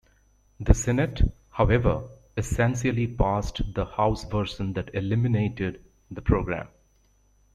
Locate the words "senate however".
0.73-2.09